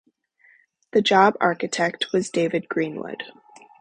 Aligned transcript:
The 0.93 1.03
job 1.03 1.35
architect 1.39 2.07
was 2.11 2.31
David 2.31 2.67
Greenwood. 2.67 3.21